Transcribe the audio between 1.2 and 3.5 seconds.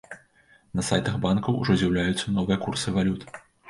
банкаў ужо з'яўляюцца новыя курсы валют.